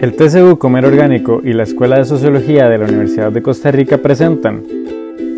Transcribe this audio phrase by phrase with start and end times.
[0.00, 3.98] El TCU Comer Orgánico y la Escuela de Sociología de la Universidad de Costa Rica
[3.98, 4.64] presentan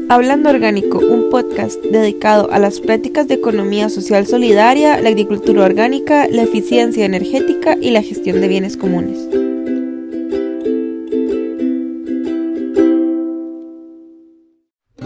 [0.09, 6.27] Hablando Orgánico, un podcast dedicado a las prácticas de economía social solidaria, la agricultura orgánica,
[6.29, 9.29] la eficiencia energética y la gestión de bienes comunes.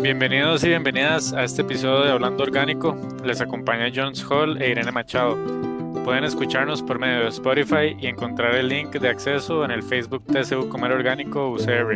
[0.03, 2.97] Bienvenidos y bienvenidas a este episodio de Hablando Orgánico.
[3.25, 5.70] Les acompaña Jones Hall e Irene Machado.
[6.05, 10.25] Pueden escucharnos por medio de Spotify y encontrar el link de acceso en el Facebook
[10.27, 11.95] TCU Comer Orgánico UCR.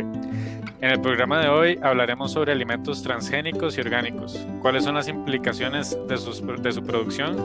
[0.81, 5.97] En el programa de hoy hablaremos sobre alimentos transgénicos y orgánicos, cuáles son las implicaciones
[6.07, 7.37] de, de su producción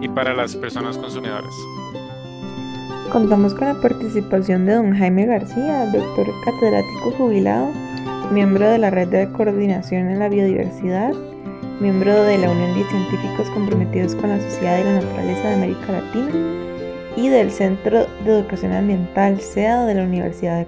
[0.00, 1.54] y para las personas consumidoras.
[3.12, 7.68] Contamos con la participación de don Jaime García, doctor catedrático jubilado,
[8.32, 11.12] miembro de la Red de Coordinación en la Biodiversidad
[11.80, 15.92] miembro de la Unión de Científicos Comprometidos con la Sociedad y la Naturaleza de América
[15.92, 16.30] Latina
[17.16, 20.66] y del Centro de Educación Ambiental SEA de la Universidad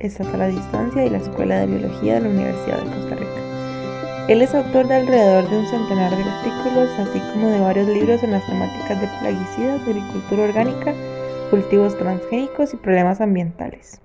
[0.00, 4.26] Estatal a Distancia y la Escuela de Biología de la Universidad de Costa Rica.
[4.28, 8.22] Él es autor de alrededor de un centenar de artículos, así como de varios libros
[8.24, 10.94] en las temáticas de plaguicidas, agricultura orgánica,
[11.50, 14.02] cultivos transgénicos y problemas ambientales.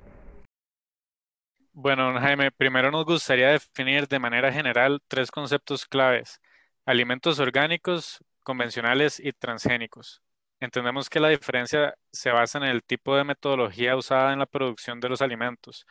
[1.73, 6.39] Bueno, Jaime, primero nos gustaría definir de manera general tres conceptos claves,
[6.85, 10.21] alimentos orgánicos, convencionales y transgénicos.
[10.59, 14.99] Entendemos que la diferencia se basa en el tipo de metodología usada en la producción
[14.99, 15.85] de los alimentos.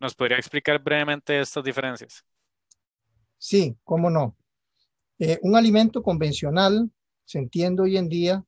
[0.00, 2.24] ¿Nos podría explicar brevemente estas diferencias?
[3.38, 4.36] Sí, cómo no.
[5.18, 6.90] Eh, un alimento convencional
[7.24, 8.44] se entiende hoy en día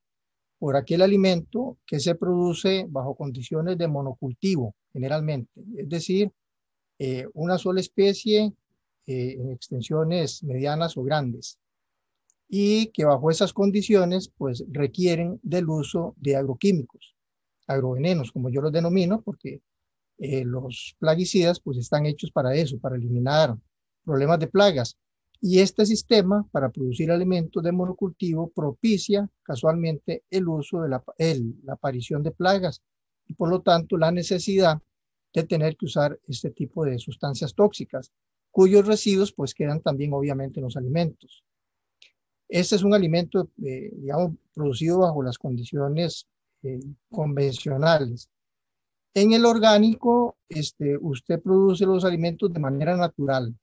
[0.58, 5.52] por aquel alimento que se produce bajo condiciones de monocultivo, generalmente.
[5.76, 6.32] Es decir,
[6.98, 8.52] eh, una sola especie
[9.06, 11.58] eh, en extensiones medianas o grandes
[12.48, 17.14] y que bajo esas condiciones pues requieren del uso de agroquímicos,
[17.66, 19.60] agrovenenos como yo los denomino porque
[20.18, 23.56] eh, los plaguicidas pues están hechos para eso, para eliminar
[24.02, 24.96] problemas de plagas.
[25.41, 31.04] Y este sistema para producir alimentos de monocultivo propicia casualmente el uso de la,
[31.62, 32.82] la aparición de plagas
[33.26, 34.82] y por lo tanto la necesidad
[35.32, 38.10] de tener que usar este tipo de sustancias tóxicas,
[38.50, 41.44] cuyos residuos pues quedan también obviamente en los alimentos.
[42.48, 46.26] Este es un alimento, eh, digamos, producido bajo las condiciones
[46.62, 48.31] eh, convencionales.
[49.14, 53.54] En el orgánico, este, usted produce los alimentos de manera natural.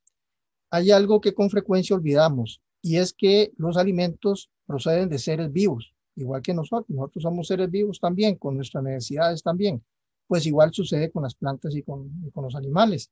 [0.70, 5.94] Hay algo que con frecuencia olvidamos y es que los alimentos proceden de seres vivos,
[6.16, 6.90] igual que nosotros.
[6.90, 9.84] Nosotros somos seres vivos también, con nuestras necesidades también
[10.28, 13.12] pues igual sucede con las plantas y con, los animales,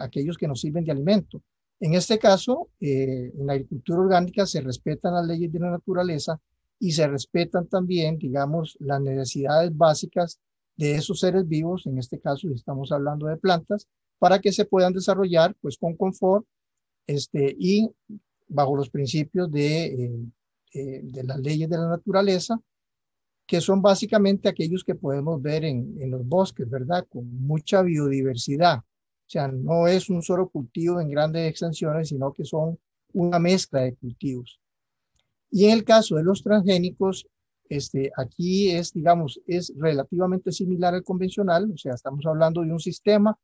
[0.00, 1.42] aquellos que nos sirven de alimento.
[1.82, 6.40] En este caso, eh, en la agricultura orgánica se respetan las leyes de la naturaleza
[6.78, 10.38] y se respetan también, digamos, las necesidades básicas
[10.76, 13.88] de esos seres vivos, en este caso estamos hablando de plantas,
[14.20, 16.46] para que se puedan desarrollar pues con confort
[17.08, 17.90] este, y
[18.46, 20.18] bajo los principios de, eh,
[20.74, 22.60] eh, de las leyes de la naturaleza
[23.44, 27.04] que son básicamente aquellos que podemos ver en, en los bosques, ¿verdad?
[27.10, 28.84] Con mucha biodiversidad.
[29.32, 32.78] Sea, no es un solo cultivo en grandes extensiones, sino que son
[33.14, 34.60] una mezcla de cultivos.
[35.50, 37.26] Y en el caso de los transgénicos,
[37.66, 42.78] este, aquí es, digamos, es relativamente similar al convencional, o sea, estamos hablando de un
[42.78, 43.38] sistema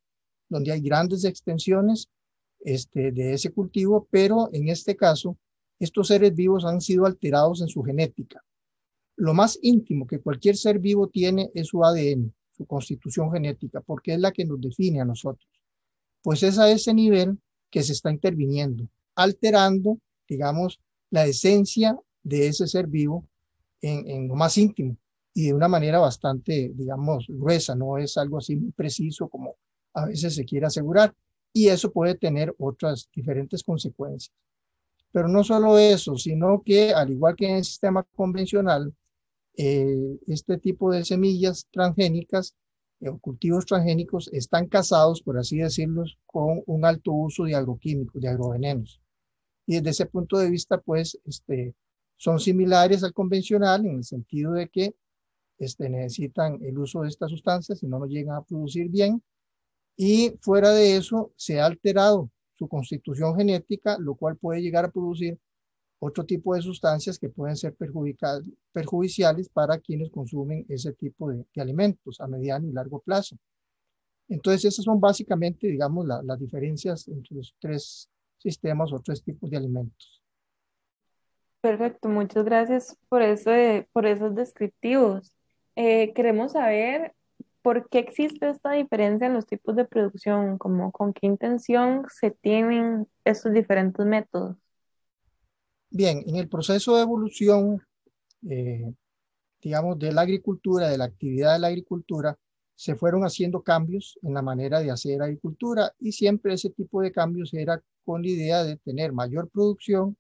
[0.51, 2.11] donde hay grandes extensiones
[2.61, 5.39] este, de ese cultivo, pero en este caso,
[5.79, 8.45] estos seres vivos han sido alterados en su genética.
[9.17, 14.13] Lo más íntimo que cualquier ser vivo tiene es su ADN, su constitución genética, porque
[14.13, 15.49] es la que nos define a nosotros.
[16.23, 17.39] Pues es a ese nivel
[17.71, 19.99] que se está interviniendo, alterando,
[20.29, 20.81] digamos,
[21.11, 23.27] la esencia de ese ser vivo
[23.81, 24.97] en, lo más íntimo
[25.35, 29.57] y de una manera bastante, digamos, gruesa, no es algo así muy preciso como
[29.95, 31.15] a veces se quiere asegurar.
[31.53, 34.35] Y eso puede tener otras diferentes consecuencias.
[35.13, 38.95] Pero no solo eso, sino que al igual que en el sistema convencional,
[39.57, 42.55] eh, este tipo de semillas transgénicas
[43.01, 48.29] o cultivos transgénicos están casados, por así decirlo, con un alto uso de agroquímicos, de
[48.29, 49.01] agrovenenos.
[49.67, 51.75] Y desde ese punto de vista, pues, este,
[52.17, 54.95] son similares al convencional en el sentido de que
[55.59, 59.23] este, necesitan el uso de estas sustancias y no lo llegan a producir bien.
[59.97, 64.91] Y fuera de eso, se ha alterado su constitución genética, lo cual puede llegar a
[64.91, 65.39] producir
[66.01, 67.75] otro tipo de sustancias que pueden ser
[68.73, 73.37] perjudiciales para quienes consumen ese tipo de, alimentos a mediano y largo plazo.
[74.29, 78.09] Entonces, esas son básicamente, digamos, las diferencias entre los tres
[78.39, 80.23] sistemas o tres tipos de alimentos.
[81.61, 83.51] Perfecto, muchas gracias por, eso,
[83.93, 85.33] por esos descriptivos.
[85.75, 87.15] Eh, queremos saber
[87.63, 90.57] ¿por qué existe esta diferencia en los tipos de producción?
[90.57, 94.57] Como, ¿Con qué intención se tienen estos diferentes métodos?
[95.91, 97.81] Bien, en el proceso de evolución,
[98.49, 98.93] eh,
[99.61, 102.39] digamos, de la agricultura, de la actividad de la agricultura,
[102.75, 107.11] se fueron haciendo cambios en la manera de hacer agricultura y siempre ese tipo de
[107.11, 110.17] cambios era con la idea de tener mayor producción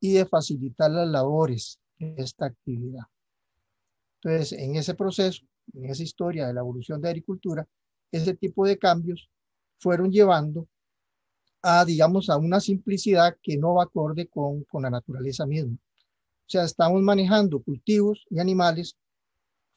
[0.00, 3.04] y de facilitar las labores de esta actividad.
[4.22, 7.66] Entonces, en ese proceso, en esa historia de la evolución de agricultura,
[8.12, 9.30] ese tipo de cambios
[9.78, 10.68] fueron llevando
[11.66, 15.74] a, digamos, a una simplicidad que no va acorde con, con la naturaleza misma.
[15.74, 18.98] O sea, estamos manejando cultivos y animales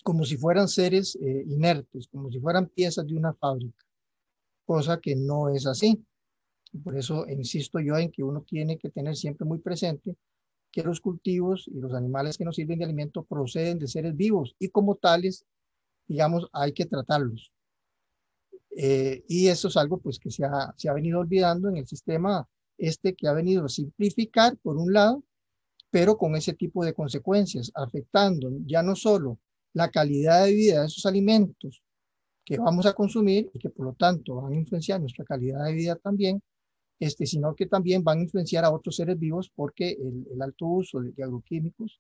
[0.04, 3.86] como si fueran seres eh, inertes, como si fueran piezas de una fábrica,
[4.66, 6.06] cosa que no es así.
[6.84, 10.18] Por eso insisto yo en que uno tiene que tener siempre muy presente
[10.72, 14.56] que los cultivos y los animales que nos sirven de alimento proceden de seres vivos
[14.60, 15.46] y como tales,
[16.06, 17.54] digamos, hay que tratarlos.
[18.80, 21.88] Eh, y eso es algo pues que se ha, se ha venido olvidando en el
[21.88, 22.48] sistema
[22.78, 25.24] este que ha venido a simplificar por un lado,
[25.90, 29.40] pero con ese tipo de consecuencias, afectando ya no solo
[29.74, 31.82] la calidad de vida de esos alimentos
[32.46, 35.74] que vamos a consumir y que por lo tanto van a influenciar nuestra calidad de
[35.74, 36.40] vida también,
[37.00, 39.98] este, sino que también van a influenciar a otros seres vivos porque
[40.32, 42.00] el, alto uso de, agroquímicos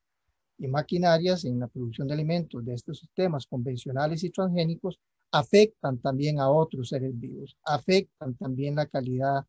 [0.59, 4.99] y maquinarias en la producción de alimentos de estos sistemas convencionales y transgénicos
[5.31, 9.45] afectan también a otros seres vivos, afectan también la calidad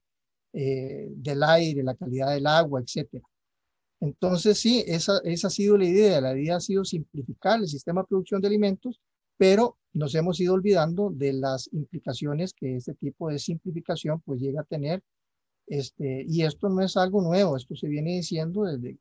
[0.53, 3.25] eh, del aire, la calidad del agua, etcétera.
[4.01, 6.21] Entonces, sí, esa, ha sido la idea.
[6.21, 9.01] La idea ha sido simplificar el sistema de producción de alimentos,
[9.37, 14.63] pero nos hemos ido olvidando de las implicaciones que este tipo de simplificación pues llega
[14.63, 15.03] a tener.
[15.67, 18.99] Este, y esto no es algo nuevo, esto se viene diciendo desde,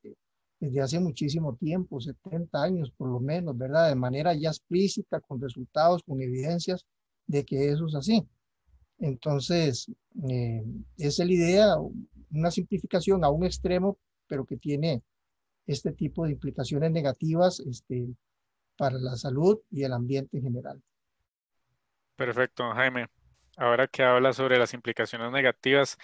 [0.60, 3.90] desde hace muchísimo tiempo, 70 años por lo menos, ¿verdad?
[3.90, 6.86] De manera ya explícita, con resultados, con evidencias
[7.28, 8.28] de que eso es así.
[9.00, 9.92] Entonces,
[10.30, 10.64] eh,
[10.98, 11.76] es la idea,
[12.32, 15.02] una simplificación a un extremo pero que tiene
[15.66, 18.08] este tipo de implicaciones negativas este,
[18.78, 20.82] para la salud y el ambiente en general.
[22.16, 23.08] Perfecto, Jaime.
[23.58, 25.98] Ahora que habla sobre las implicaciones negativas,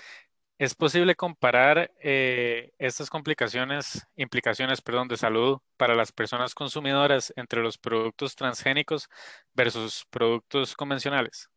[0.64, 7.62] ¿es posible comparar eh, estas complicaciones, implicaciones, perdón, de salud para las personas consumidoras entre
[7.62, 9.10] los productos transgénicos
[9.54, 11.50] versus productos convencionales?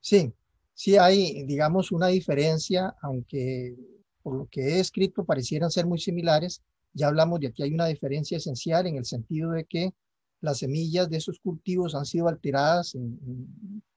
[0.00, 0.32] Sí,
[0.74, 3.76] sí hay, digamos, una diferencia, aunque
[4.24, 6.62] por lo que he escrito parecieran ser muy similares.
[6.94, 9.92] Ya hablamos de que hay una diferencia esencial en el sentido de que
[10.40, 12.96] las semillas de esos cultivos han sido alteradas,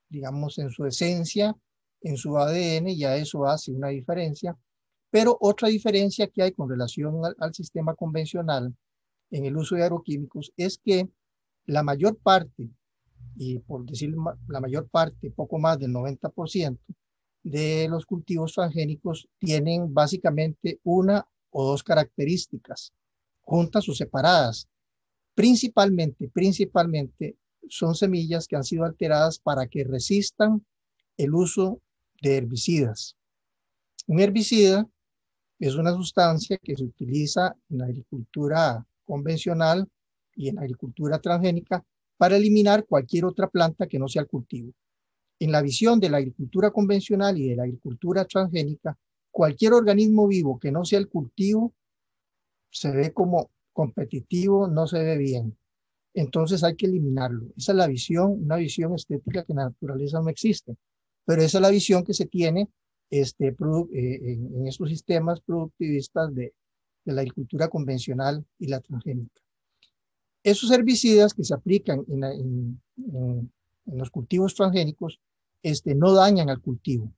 [0.08, 1.56] digamos, en su esencia,
[2.02, 4.58] en su ADN, ya eso hace una diferencia.
[5.10, 8.76] Pero otra diferencia que hay con relación al, al sistema convencional
[9.30, 11.10] en el uso de agroquímicos es que
[11.66, 12.70] la mayor parte,
[13.36, 14.14] y por decir
[14.48, 16.78] la mayor parte, poco más del 90%,
[17.44, 22.94] de los cultivos transgénicos tienen básicamente una o dos características,
[23.42, 24.68] juntas o separadas.
[25.34, 27.38] Principalmente, principalmente
[27.68, 30.66] son semillas que han sido alteradas para que resistan
[31.18, 31.82] el uso
[32.22, 33.18] de herbicidas.
[34.08, 34.88] Un herbicida
[35.60, 39.88] es una sustancia que se utiliza en la agricultura convencional
[40.36, 41.84] y en la agricultura transgénica
[42.18, 44.72] para eliminar cualquier otra planta que no sea el cultivo.
[45.40, 48.98] En la visión de la agricultura convencional y de la agricultura transgénica,
[49.32, 51.74] cualquier organismo vivo que no sea el cultivo
[52.70, 55.58] se ve como competitivo, no se ve bien.
[56.14, 57.48] Entonces hay que eliminarlo.
[57.58, 60.76] Esa es la visión, una visión estética que en la naturaleza no existe,
[61.26, 62.70] pero esa es la visión que se tiene
[63.10, 63.56] este, eh,
[63.94, 66.54] en, estos sistemas productivistas de,
[67.06, 69.42] la agricultura convencional y la transgénica.
[70.44, 72.80] Esos herbicidas que se aplican en
[73.86, 75.20] los cultivos transgénicos
[75.64, 77.12] este, no dañan al cultivo.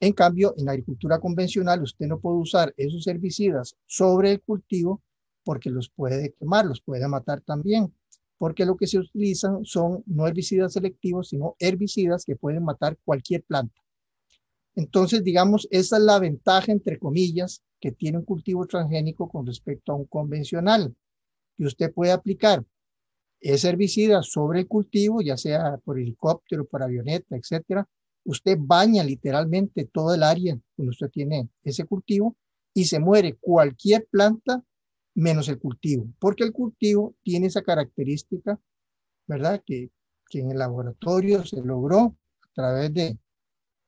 [0.00, 5.02] En cambio, en la agricultura convencional usted no puede usar esos herbicidas sobre el cultivo
[5.42, 7.94] porque los puede quemar, los puede matar también,
[8.38, 13.42] porque lo que se utilizan son no herbicidas selectivos, sino herbicidas que pueden matar cualquier
[13.42, 13.80] planta.
[14.74, 19.92] Entonces, digamos, esa es la ventaja, entre comillas, que tiene un cultivo transgénico con respecto
[19.92, 20.94] a un convencional,
[21.56, 22.64] que usted puede aplicar
[23.40, 27.88] es herbicida sobre el cultivo, ya sea por helicóptero, por avioneta, etcétera,
[28.24, 32.36] usted baña literalmente todo el área donde usted tiene ese cultivo
[32.74, 34.62] y se muere cualquier planta
[35.16, 38.60] menos el cultivo, porque el cultivo tiene esa característica,
[39.26, 39.62] ¿verdad?
[39.64, 39.90] Que,
[40.28, 43.18] que en el laboratorio se logró a través de,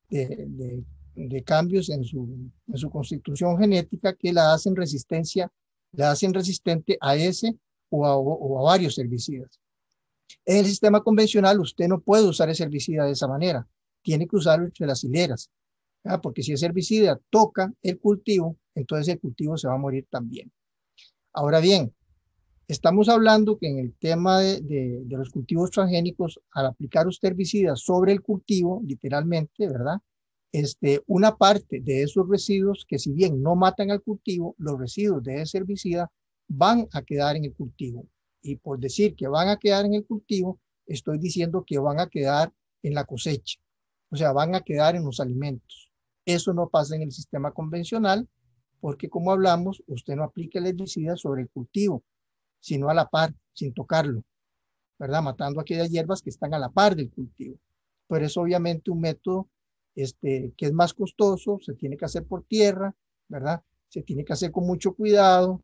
[0.08, 5.52] de, de, cambios en su, en su constitución genética que la hacen resistencia,
[5.92, 7.58] la hacen resistente a ese
[7.90, 9.60] o a, varios herbicidas.
[10.46, 13.68] En el sistema convencional usted no puede usar ese herbicida de esa manera,
[14.02, 15.50] tiene que usarlo entre las hileras,
[16.22, 20.50] porque si ese herbicida toca el cultivo, entonces el cultivo se va a morir también.
[21.32, 21.94] Ahora bien,
[22.68, 28.12] estamos hablando que en el tema de, los cultivos transgénicos, al aplicar usted herbicidas sobre
[28.12, 29.98] el cultivo, literalmente, ¿verdad?
[30.52, 35.22] Este, una parte de esos residuos que si bien no matan al cultivo, los residuos
[35.22, 36.10] de ese herbicida
[36.48, 38.06] van a quedar en el cultivo.
[38.42, 42.08] Y por decir que van a quedar en el cultivo, estoy diciendo que van a
[42.08, 43.60] quedar en la cosecha,
[44.10, 45.90] o sea, van a quedar en los alimentos.
[46.24, 48.28] Eso no pasa en el sistema convencional,
[48.80, 52.02] porque como hablamos, usted no aplica el herbicida sobre el cultivo,
[52.60, 54.22] sino a la par, sin tocarlo,
[54.98, 55.22] ¿verdad?
[55.22, 57.56] Matando aquellas hierbas que están a la par del cultivo.
[58.06, 59.48] Por eso, obviamente, un método
[59.94, 62.94] este, que es más costoso, se tiene que hacer por tierra,
[63.28, 63.62] ¿verdad?
[63.88, 65.62] Se tiene que hacer con mucho cuidado,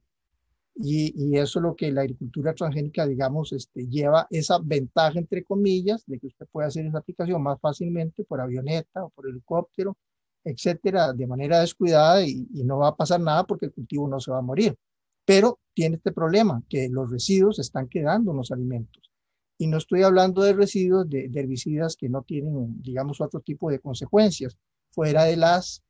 [0.76, 5.44] y, y, eso es lo que la agricultura transgénica, digamos, este, lleva esa ventaja, entre
[5.44, 9.96] comillas, de que usted puede hacer esa aplicación más fácilmente por avioneta o por helicóptero,
[10.44, 14.30] etcétera, de manera descuidada y, no va a pasar nada porque el cultivo no se
[14.30, 14.76] va a morir.
[15.24, 19.10] Pero tiene este problema, que los residuos están quedando en los alimentos.
[19.56, 23.80] Y no estoy hablando de residuos de, herbicidas que no tienen, digamos, otro tipo de
[23.80, 24.58] consecuencias,
[24.90, 25.82] fuera de las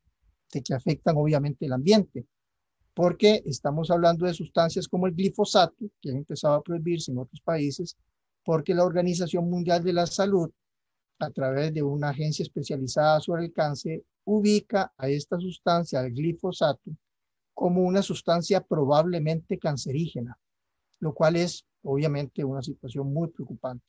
[0.52, 2.26] de que afectan obviamente el ambiente.
[2.94, 7.40] Porque estamos hablando de sustancias como el glifosato, que han empezado a prohibirse en otros
[7.40, 7.96] países,
[8.44, 10.50] porque la Organización Mundial de la Salud,
[11.18, 16.90] a través de una agencia especializada sobre el cáncer, ubica a esta sustancia, el glifosato,
[17.52, 20.38] como una sustancia probablemente cancerígena,
[21.00, 23.87] lo cual es obviamente una situación muy preocupante.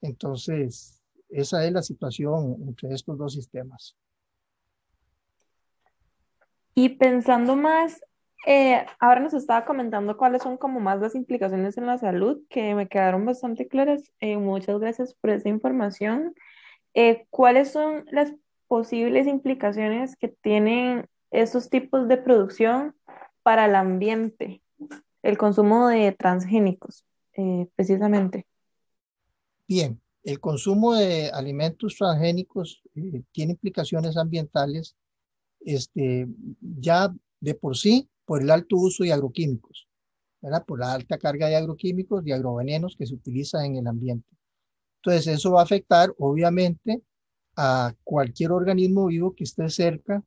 [0.00, 3.96] Entonces, esa es la situación entre estos dos sistemas.
[6.74, 8.00] Y pensando más,
[8.44, 12.74] eh, ahora nos estaba comentando cuáles son como más las implicaciones en la salud, que
[12.74, 14.12] me quedaron bastante claras.
[14.20, 16.34] Eh, muchas gracias por esa información.
[16.94, 18.34] Eh, ¿cuáles son las
[18.68, 22.94] posibles implicaciones que tienen esos tipos de producción
[23.42, 24.62] para el ambiente,
[25.22, 27.04] el consumo de transgénicos,
[27.76, 28.46] precisamente.
[29.68, 32.82] Bien, el consumo de alimentos transgénicos
[33.30, 34.96] tiene implicaciones ambientales
[35.60, 36.26] este,
[36.60, 39.88] ya de por sí por el alto uso de agroquímicos,
[40.42, 40.64] ¿verdad?
[40.66, 44.28] por la alta carga de agroquímicos y agrovenenos que se utilizan en el ambiente.
[45.02, 47.02] Entonces, eso va a afectar, obviamente,
[47.56, 50.22] a cualquier organismo vivo que esté cerca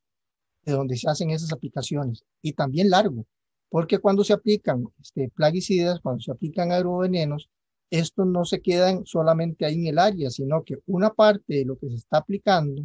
[0.63, 3.25] de donde se hacen esas aplicaciones y también largo,
[3.69, 7.49] porque cuando se aplican este, plaguicidas, cuando se aplican agrovenenos,
[7.91, 11.77] estos no se quedan solamente ahí en el área, sino que una parte de lo
[11.77, 12.83] que se está aplicando,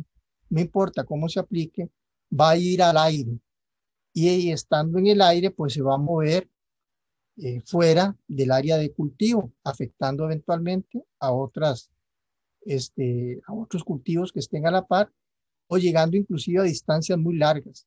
[0.50, 1.90] no importa cómo se aplique,
[2.32, 3.38] va a ir al aire.
[4.14, 6.48] Y estando en el aire, pues se va a mover
[7.36, 11.90] eh, fuera del área de cultivo, afectando eventualmente a otras
[12.64, 15.10] este, a otros cultivos que estén a la par
[15.66, 17.86] o llegando inclusive a distancias muy largas.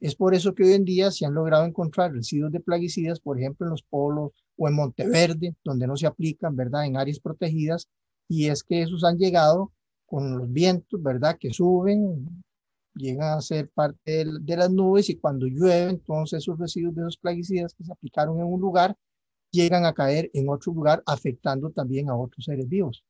[0.00, 3.38] Es por eso que hoy en día se han logrado encontrar residuos de plaguicidas, por
[3.38, 7.88] ejemplo, en los polos o en Monteverde, donde no se aplican, ¿verdad?, en áreas protegidas,
[8.28, 9.72] y es que esos han llegado
[10.06, 12.44] con los vientos, ¿verdad?, que suben,
[12.98, 17.16] llegan a ser parte de, las nubes y cuando llueve, entonces esos residuos de esos
[17.16, 18.96] plaguicidas que se aplicaron en un lugar
[19.50, 23.02] llegan a caer en otro lugar, afectando también a otros seres vivos.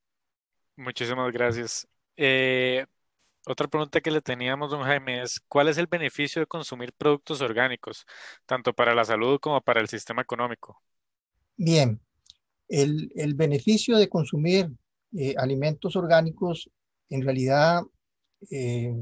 [0.77, 1.89] Muchísimas gracias.
[2.17, 2.87] Eh,
[3.47, 7.41] otra pregunta que le teníamos, don Jaime, es ¿cuál es el beneficio de consumir productos
[7.41, 8.05] orgánicos,
[8.47, 10.83] tanto para la salud como para el sistema económico?
[11.57, 12.01] Bien,
[12.69, 14.71] el, beneficio de consumir
[15.17, 16.71] eh, alimentos orgánicos
[17.09, 17.83] en realidad
[18.51, 18.95] eh,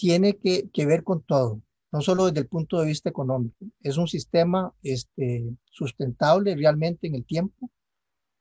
[0.00, 1.60] tiene que, ver con todo,
[1.92, 3.66] no solo desde el punto de vista económico.
[3.82, 7.70] Es un sistema este, sustentable realmente en el tiempo,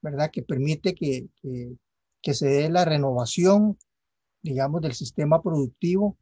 [0.01, 0.31] ¿verdad?
[0.31, 1.27] Que permite que,
[2.21, 3.77] que se dé la renovación,
[4.41, 6.17] digamos, del sistema productivo.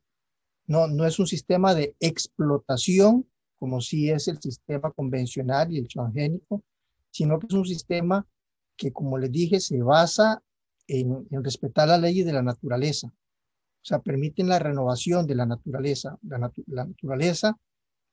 [0.65, 3.29] No, no es un sistema de explotación,
[3.60, 6.63] como si es el sistema convencional y el transgénico,
[7.12, 8.27] sino que es un sistema
[8.75, 10.41] que, como les dije, se basa
[10.88, 13.13] en, respetar las leyes de la naturaleza.
[13.88, 16.20] Sea, permiten la renovación de la naturaleza.
[16.22, 17.58] La, la, naturaleza,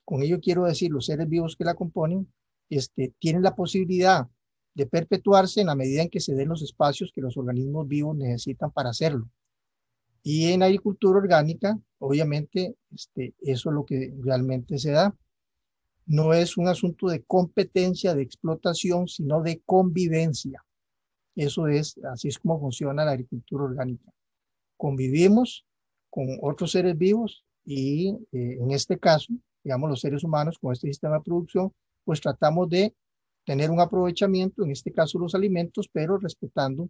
[0.05, 2.33] con ello quiero decir, los seres vivos que la componen,
[2.71, 4.29] este, tienen la posibilidad
[4.73, 8.17] de perpetuarse en la medida en que se den los espacios que los organismos vivos
[8.17, 9.29] necesitan para hacerlo.
[10.23, 15.13] Y en agricultura orgánica, obviamente, este, eso es lo que realmente se da.
[16.07, 20.65] No es un asunto de competencia, de explotación, sino de convivencia.
[21.35, 24.13] Eso es, así es como funciona la agricultura orgánica.
[24.77, 25.65] Convivimos
[26.11, 30.89] con otros seres vivos y eh, en este caso, digamos, los seres humanos con este
[30.89, 31.73] sistema de producción,
[32.05, 32.95] pues tratamos de
[33.45, 36.89] tener un aprovechamiento, en este caso los alimentos, pero respetando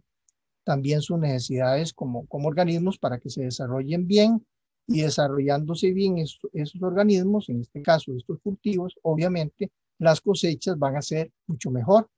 [0.63, 4.45] también sus necesidades como, como organismos para que se desarrollen bien
[4.87, 11.01] y desarrollándose bien esos, organismos, en este caso estos cultivos, obviamente las cosechas van a
[11.01, 12.09] ser mucho mejor,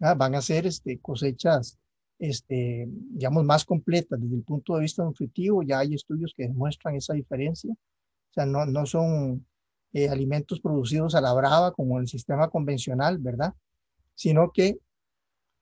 [0.00, 1.78] van a ser este, cosechas,
[2.20, 6.94] este, digamos, más completas desde el punto de vista nutritivo, ya hay estudios que demuestran
[6.94, 9.46] esa diferencia, o sea, no, no son
[9.92, 13.54] eh, alimentos producidos a la brava como el sistema convencional, ¿verdad?
[14.14, 14.78] Sino que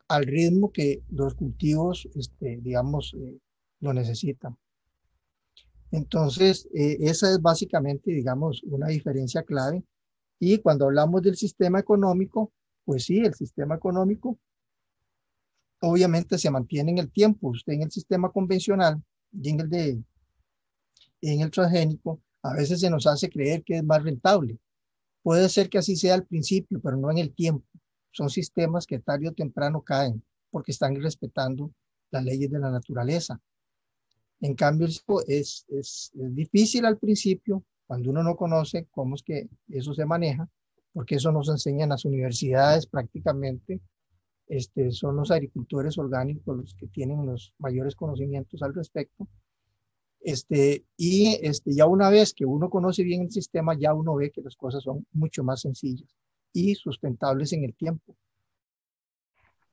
[0.08, 3.38] al ritmo que los cultivos, este, digamos, eh,
[3.80, 4.56] lo necesitan.
[5.92, 9.84] Entonces, eh, esa es básicamente, digamos, una diferencia clave.
[10.40, 12.52] Y cuando hablamos del sistema económico,
[12.84, 14.38] pues sí, el sistema económico
[15.80, 17.48] obviamente se mantiene en el tiempo.
[17.48, 20.02] Usted en el sistema convencional y en el de
[21.20, 24.58] en el transgénico, a veces se nos hace creer que es más rentable.
[25.22, 27.66] Puede ser que así sea al principio, pero no en el tiempo.
[28.12, 31.72] Son sistemas que tarde o temprano caen porque están respetando
[32.10, 33.40] las leyes de la naturaleza.
[34.40, 34.86] En cambio,
[35.26, 40.48] es, es, difícil al principio, cuando uno no conoce cómo es que eso se maneja,
[40.92, 43.80] porque eso nos enseña en las universidades prácticamente.
[44.48, 49.28] Este, son los agricultores orgánicos los que tienen los mayores conocimientos al respecto.
[50.20, 54.30] Este, y este, ya una vez que uno conoce bien el sistema, ya uno ve
[54.30, 56.08] que las cosas son mucho más sencillas
[56.52, 58.16] y sustentables en el tiempo.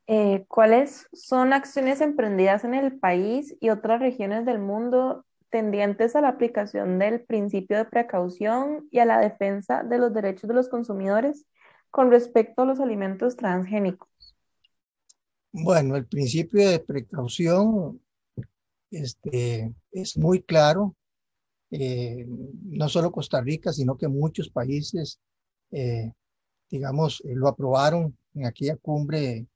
[0.08, 6.22] Eh, ¿Cuáles son acciones emprendidas en el país y otras regiones del mundo tendientes a
[6.22, 10.70] la aplicación del principio de precaución y a la defensa de los derechos de los
[10.70, 11.46] consumidores
[11.89, 14.35] con respecto a los alimentos transgénicos?
[15.58, 18.02] Bueno, el principio de precaución
[18.92, 20.98] este, es muy claro.
[21.72, 25.18] Eh, no solo Costa Rica, sino que muchos países,
[25.72, 26.12] eh,
[26.70, 29.48] digamos, lo aprobaron en aquella cumbre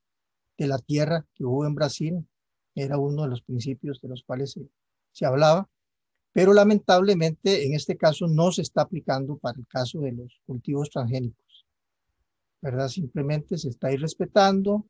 [0.56, 2.26] de la tierra que hubo en Brasil,
[2.74, 4.58] era uno de los principios de los cuales
[5.12, 5.68] se, hablaba,
[6.32, 10.88] pero lamentablemente en este caso no se está aplicando para el caso de los cultivos
[10.88, 11.66] transgénicos,
[12.62, 12.88] ¿verdad?
[12.88, 14.86] Simplemente se está irrespetando,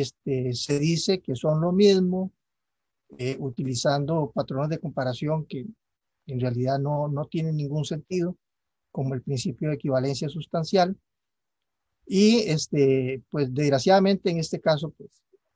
[0.00, 2.32] este, se dice que son lo mismo,
[3.16, 5.66] eh, utilizando patrones de comparación que
[6.26, 8.36] en realidad no, no tienen ningún sentido,
[8.90, 10.96] como el principio de equivalencia sustancial,
[12.06, 15.10] y este, pues desgraciadamente en este caso, pues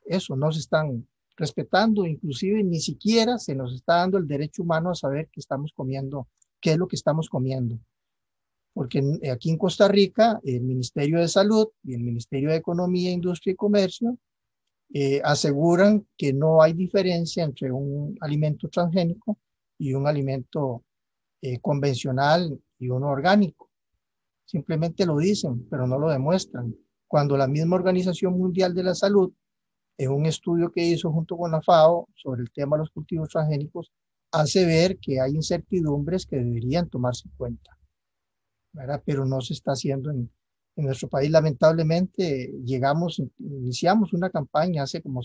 [0.04, 4.90] eso, no se están respetando, inclusive ni siquiera se nos está dando el derecho humano
[4.90, 6.28] a saber qué estamos comiendo,
[6.60, 7.78] qué es lo que estamos comiendo.
[8.72, 13.52] Porque aquí en Costa Rica, el Ministerio de Salud y el Ministerio de Economía, Industria
[13.52, 14.18] y Comercio
[14.92, 19.38] eh, aseguran que no hay diferencia entre un alimento transgénico
[19.78, 20.84] y un alimento
[21.42, 23.70] eh, convencional y uno orgánico.
[24.44, 26.74] Simplemente lo dicen, pero no lo demuestran.
[27.06, 29.32] Cuando la misma Organización Mundial de la Salud,
[29.98, 33.28] en un estudio que hizo junto con la FAO sobre el tema de los cultivos
[33.28, 33.92] transgénicos,
[34.32, 37.78] hace ver que hay incertidumbres que deberían tomarse en cuenta.
[38.72, 39.02] ¿verdad?
[39.04, 40.30] Pero no se está haciendo en,
[40.78, 41.30] en nuestro país.
[41.30, 45.22] Lamentablemente, llegamos, iniciamos una campaña hace como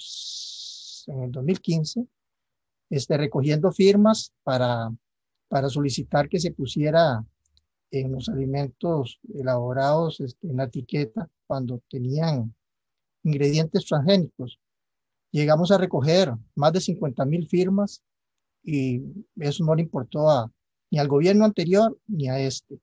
[1.08, 2.06] en el 2015,
[2.89, 4.92] este, recogiendo firmas para,
[5.48, 7.24] para solicitar que se pusiera
[7.92, 12.56] en los alimentos elaborados este, en la etiqueta cuando tenían
[13.24, 14.60] ingredientes transgénicos.
[15.32, 18.02] Llegamos a recoger más de 50 mil firmas
[18.63, 19.02] y
[19.36, 20.52] eso no le importó a,
[20.89, 22.80] ni al gobierno anterior ni a este.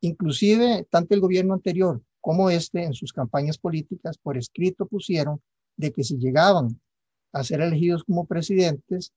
[0.00, 5.42] Inclusive, tanto el gobierno anterior como este, en sus campañas políticas, por escrito pusieron
[5.76, 6.80] de que si llegaban
[7.32, 9.12] a ser elegidos como presidentes,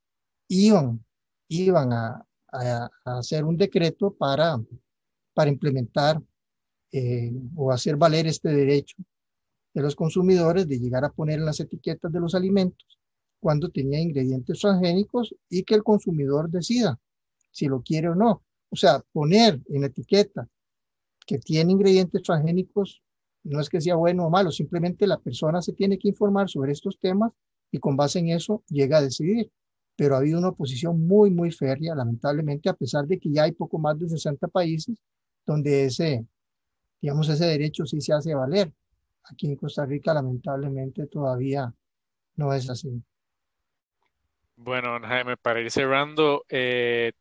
[0.49, 1.05] iban,
[1.47, 4.59] iban a, a hacer un decreto para
[5.35, 6.19] para implementar
[6.91, 8.95] eh, o hacer valer este derecho
[9.73, 12.97] de los consumidores de llegar a poner en las etiquetas de los alimentos
[13.39, 16.97] cuando tenía ingredientes transgénicos y que el consumidor decida
[17.51, 18.43] si lo quiere o no.
[18.69, 20.47] O sea, poner en la etiqueta
[21.25, 23.01] que tiene ingredientes transgénicos
[23.43, 26.71] no es que sea bueno o malo, simplemente la persona se tiene que informar sobre
[26.71, 27.31] estos temas
[27.71, 29.51] y con base en eso llega a decidir.
[29.95, 33.53] Pero ha habido una oposición muy, muy férrea, lamentablemente, a pesar de que ya hay
[33.53, 34.97] poco más de 60 países
[35.45, 36.25] donde ese,
[36.99, 38.73] digamos, ese derecho sí se hace valer.
[39.23, 41.73] Aquí en Costa Rica, lamentablemente, todavía
[42.35, 43.01] no es así.
[44.57, 47.11] Bueno, Jaime, para ir cerrando, eh,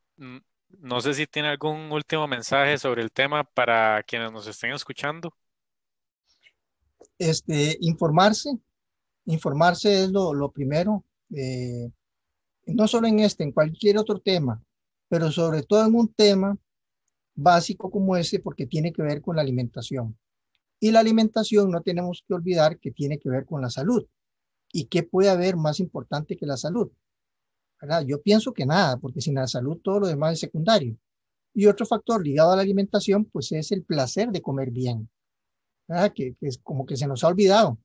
[0.81, 5.35] no sé si tiene algún último mensaje sobre el tema para quienes nos estén escuchando.
[7.19, 8.51] Este, informarse,
[9.27, 11.91] informarse es lo, primero, eh,
[12.67, 14.63] no solo en este, en cualquier otro tema,
[15.09, 16.57] pero sobre todo en un tema
[17.35, 20.19] básico como ese porque tiene que ver con la alimentación.
[20.81, 24.07] Y la alimentación no tenemos que olvidar que tiene que ver con la salud.
[24.73, 26.91] ¿Y qué puede haber más importante que la salud?
[27.85, 28.03] ¿Verdad?
[28.07, 30.97] Yo pienso que nada, porque sin la salud todo lo demás es secundario.
[31.53, 35.11] Y otro factor ligado a la alimentación, pues es el placer de comer bien,
[35.87, 36.11] ¿verdad?
[36.15, 37.79] Que, que es como que se nos ha olvidado.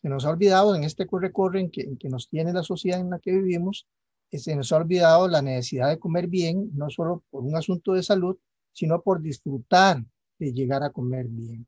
[0.00, 3.00] Se nos ha olvidado en este corre-corre en que, en que nos tiene la sociedad
[3.00, 3.86] en la que vivimos,
[4.30, 7.92] eh, se nos ha olvidado la necesidad de comer bien, no solo por un asunto
[7.92, 8.38] de salud,
[8.72, 10.02] sino por disfrutar
[10.38, 11.66] de llegar a comer bien.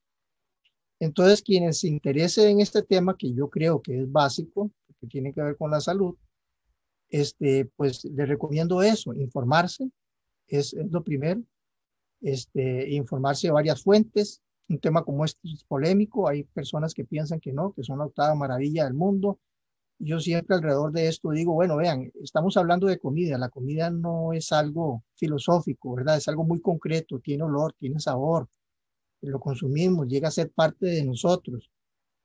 [0.98, 5.34] Entonces, quienes se interesen en este tema, que yo creo que es básico, que tiene
[5.34, 6.16] que ver con la salud,
[7.10, 9.90] este, pues les recomiendo eso, informarse,
[10.46, 11.42] es, es lo primero,
[12.20, 14.40] este, informarse de varias fuentes.
[14.68, 18.06] Un tema como este es polémico, hay personas que piensan que no, que son la
[18.06, 19.40] octava maravilla del mundo.
[19.98, 24.32] Yo siempre alrededor de esto digo, bueno, vean, estamos hablando de comida, la comida no
[24.32, 26.16] es algo filosófico, ¿verdad?
[26.16, 28.48] Es algo muy concreto, tiene olor, tiene sabor,
[29.22, 31.70] lo consumimos, llega a ser parte de nosotros.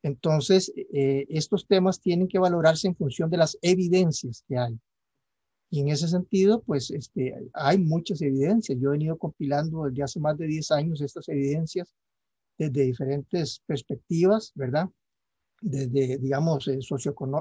[0.05, 4.79] Entonces, eh, estos temas tienen que valorarse en función de las evidencias que hay.
[5.71, 8.77] Y en ese sentido, pues este, hay muchas evidencias.
[8.79, 11.91] Yo he venido compilando desde hace más de 10 años estas evidencias
[12.55, 14.87] desde diferentes perspectivas, ¿verdad?
[15.59, 16.77] Desde, digamos, eh,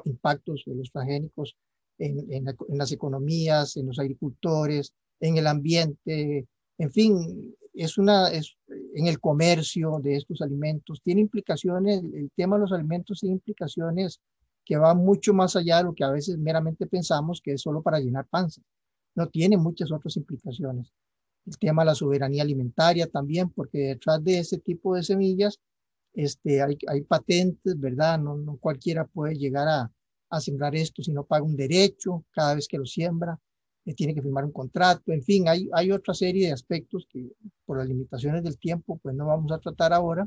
[0.06, 1.58] impactos de los transgénicos
[1.98, 6.48] en, las economías, en los agricultores, en el ambiente,
[6.78, 8.56] en fin, es una, es,
[8.94, 14.20] en el comercio de estos alimentos, tiene implicaciones, el tema de los alimentos tiene implicaciones
[14.64, 17.82] que van mucho más allá de lo que a veces meramente pensamos que es solo
[17.82, 18.62] para llenar panza.
[19.14, 20.92] No tiene muchas otras implicaciones.
[21.46, 25.60] El tema de la soberanía alimentaria también, porque detrás de ese tipo de semillas
[26.14, 28.18] este, hay, hay patentes, ¿verdad?
[28.18, 29.92] No, no cualquiera puede llegar a,
[30.30, 33.38] a sembrar esto si no paga un derecho cada vez que lo siembra
[33.92, 37.28] tiene que firmar un contrato, en fin, hay, hay otra serie de aspectos que
[37.66, 40.26] por las limitaciones del tiempo pues no vamos a tratar ahora,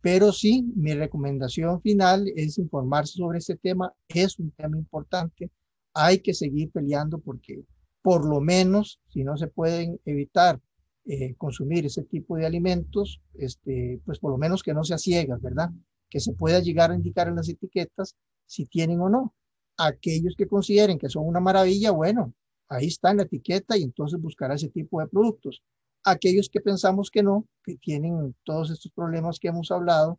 [0.00, 5.50] pero sí, mi recomendación final es informarse sobre este tema, es un tema importante,
[5.92, 7.62] hay que seguir peleando porque
[8.00, 10.60] por lo menos, si no se pueden evitar
[11.04, 15.40] eh, consumir ese tipo de alimentos, este, pues por lo menos que no sea ciegas,
[15.40, 15.70] ¿verdad?
[16.10, 19.34] Que se pueda llegar a indicar en las etiquetas si tienen o no.
[19.76, 22.34] Aquellos que consideren que son una maravilla, bueno,
[22.72, 25.62] ahí está en la etiqueta y entonces buscará ese tipo de productos.
[26.04, 30.18] Aquellos que pensamos que no, que tienen todos estos problemas que hemos hablado,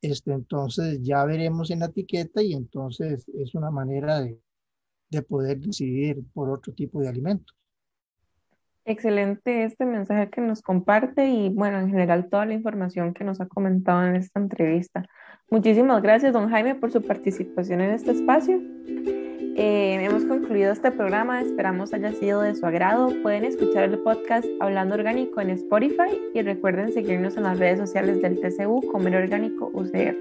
[0.00, 4.38] este, entonces ya veremos en la etiqueta y entonces es una manera de,
[5.10, 7.56] de poder decidir por otro tipo de alimentos.
[8.86, 13.40] Excelente este mensaje que nos comparte y bueno, en general toda la información que nos
[13.40, 15.06] ha comentado en esta entrevista.
[15.50, 18.60] Muchísimas gracias, don Jaime, por su participación en este espacio.
[19.56, 23.12] Eh, hemos concluido este programa, esperamos haya sido de su agrado.
[23.22, 28.20] Pueden escuchar el podcast Hablando Orgánico en Spotify y recuerden seguirnos en las redes sociales
[28.20, 30.16] del TCU Comer Orgánico UCR.